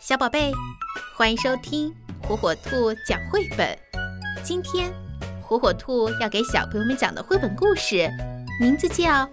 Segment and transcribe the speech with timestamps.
[0.00, 0.50] 小宝贝，
[1.14, 3.78] 欢迎收听火火兔讲绘本。
[4.42, 4.90] 今天，
[5.42, 8.10] 火火兔要给小朋友们讲的绘本故事，
[8.58, 9.04] 名字叫《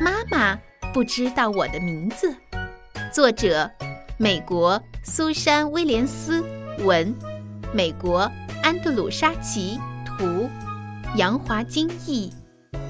[0.00, 0.58] 妈妈
[0.94, 2.30] 不知道我的名字》，
[3.12, 3.70] 作者
[4.16, 6.42] 美国苏珊·威廉斯
[6.78, 7.14] 文，
[7.70, 8.20] 美国
[8.62, 10.48] 安德鲁·沙奇图，
[11.16, 12.32] 杨华金译，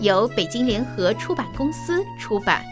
[0.01, 2.65] 由北京联合出版公司出版。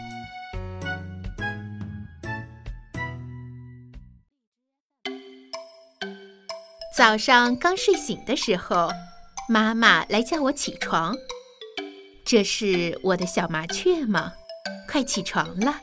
[6.97, 8.89] 早上刚睡醒的时候，
[9.47, 11.15] 妈妈来叫我起床。
[12.25, 14.33] 这是我的小麻雀吗？
[14.89, 15.79] 快起床了！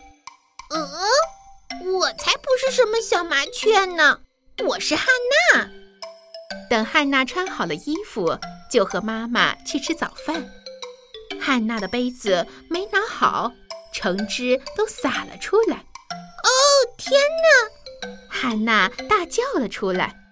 [0.71, 4.23] 嗯，我才不是什么小麻雀呢，
[4.67, 5.07] 我是汉
[5.55, 5.71] 娜。
[6.69, 8.37] 等汉娜穿好了衣服，
[8.69, 10.45] 就和妈妈去吃早饭。
[11.41, 13.53] 汉娜的杯子没拿好，
[13.93, 15.77] 橙汁都洒了出来。
[15.77, 16.51] 哦，
[16.99, 17.13] 天
[18.03, 18.11] 哪！
[18.29, 20.24] 汉娜大叫了出来。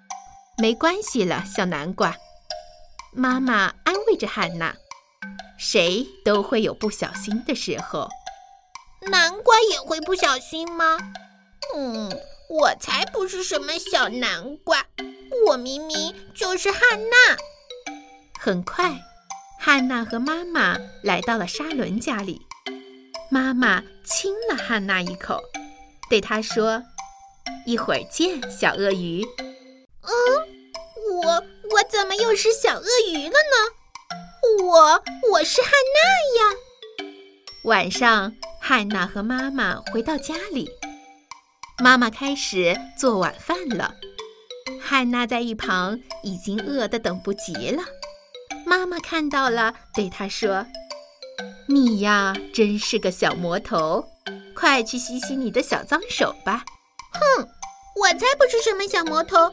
[0.59, 2.17] 没关系了，小南瓜。
[3.13, 4.75] 妈妈安慰着汉娜
[5.59, 8.09] ：“谁都会有不小心的时候。
[9.11, 10.99] 南瓜也会不小心吗？
[11.75, 12.11] 嗯，
[12.49, 14.87] 我才不是什么小南瓜，
[15.49, 17.17] 我明明就是汉娜。”
[18.39, 19.01] 很快，
[19.59, 22.41] 汉娜和妈妈来到了沙伦家里。
[23.31, 25.43] 妈妈亲了汉娜一口，
[26.11, 26.83] 对她说
[27.67, 29.25] ：“一会儿见，小鳄鱼。”
[30.03, 30.11] 嗯，
[32.03, 34.65] 怎么又是小鳄鱼了呢？
[34.65, 36.57] 我我是汉娜呀。
[37.63, 40.69] 晚上，汉娜和妈妈回到家里，
[41.79, 43.95] 妈妈开始做晚饭了。
[44.83, 47.85] 汉娜在一旁已经饿得等不及了。
[48.67, 50.67] 妈妈看到了，对她说
[51.71, 54.09] ：“你呀，真是个小魔头，
[54.57, 56.65] 快去洗洗你的小脏手吧。”
[57.15, 57.49] 哼，
[57.95, 59.53] 我才不是什么小魔头。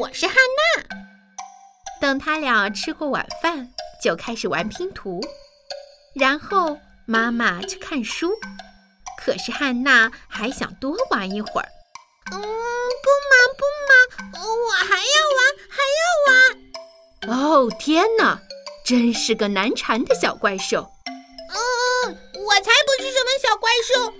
[0.00, 1.03] 我是汉娜。
[2.04, 3.66] 等他俩吃过晚饭，
[4.02, 5.22] 就开始玩拼图，
[6.14, 8.30] 然后妈妈去看书。
[9.16, 11.68] 可是汉娜还想多玩一会儿。
[12.30, 15.40] 嗯，不嘛不嘛，我还要玩，
[15.70, 17.40] 还要玩。
[17.40, 18.38] 哦，天哪，
[18.84, 20.86] 真是个难缠的小怪兽。
[22.04, 24.12] 嗯，我才不是什么小怪兽，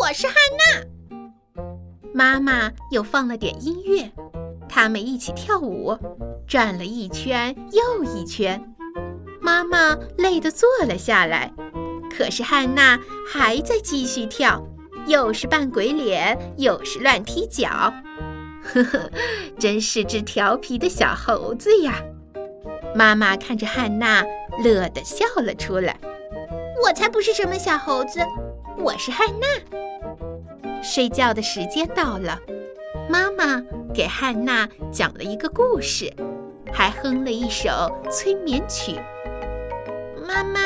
[0.00, 1.22] 我是汉娜。
[2.12, 4.10] 妈妈又放了点音乐。
[4.68, 5.98] 他们一起跳舞，
[6.50, 8.74] 转了一圈又一圈。
[9.40, 11.54] 妈妈累得坐了下来，
[12.10, 14.60] 可是汉娜还在继续跳，
[15.06, 17.94] 又是扮鬼脸，又是乱踢脚。
[18.64, 19.08] 呵呵，
[19.60, 22.02] 真是只调皮的小猴子呀！
[22.96, 24.24] 妈妈看着汉娜，
[24.64, 25.96] 乐得笑了出来。
[26.82, 28.18] 我才不是什么小猴子，
[28.76, 30.82] 我是汉娜。
[30.82, 32.40] 睡觉的时间到了。
[33.08, 33.62] 妈妈
[33.94, 36.12] 给汉娜讲了一个故事，
[36.72, 37.70] 还哼了一首
[38.10, 39.00] 催眠曲。
[40.26, 40.60] 妈妈，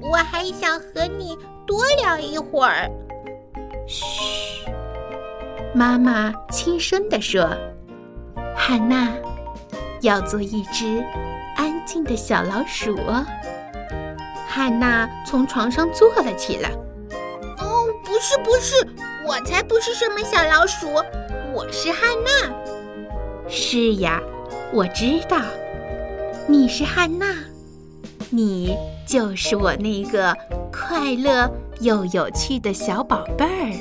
[0.00, 1.36] 我还想和你
[1.66, 2.90] 多聊一会儿。
[3.86, 4.70] 嘘，
[5.74, 7.48] 妈妈轻声地说
[8.54, 9.08] ：“汉娜，
[10.02, 11.04] 要做一只
[11.56, 13.24] 安静的小老鼠哦。”
[14.46, 16.70] 汉娜从床上坐了起来。
[17.58, 18.74] 哦，不是，不是，
[19.26, 20.88] 我才不是什么小老鼠。
[21.54, 23.48] 我是汉娜。
[23.48, 24.20] 是呀，
[24.72, 25.40] 我知道，
[26.46, 27.26] 你是汉娜，
[28.30, 28.76] 你
[29.06, 30.36] 就是我那个
[30.72, 31.50] 快乐
[31.80, 33.72] 又有趣的小宝贝儿。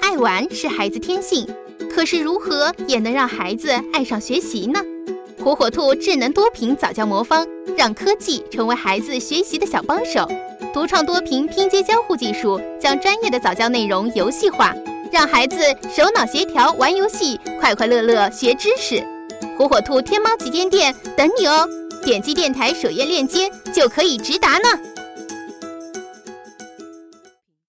[0.00, 1.46] 爱玩是孩子天性，
[1.90, 4.80] 可是如何也能让孩子爱上学习呢？
[5.42, 7.46] 火火兔智能多屏早教魔方，
[7.76, 10.28] 让科技成为孩子学习的小帮手。
[10.74, 14.74] 独创多屏拼接交互技术，将专业的早教内容游戏化，
[15.10, 15.56] 让孩子
[15.88, 19.02] 手脑协调玩游戏，快快乐乐学知识。
[19.56, 21.66] 火火兔天猫旗舰店等你哦！
[22.04, 24.68] 点击电台首页链接就可以直达呢。